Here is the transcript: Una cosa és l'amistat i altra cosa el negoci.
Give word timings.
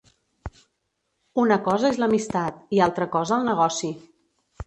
Una 1.43 1.57
cosa 1.67 1.91
és 1.91 2.01
l'amistat 2.03 2.75
i 2.77 2.81
altra 2.87 3.09
cosa 3.17 3.37
el 3.39 3.47
negoci. 3.51 3.93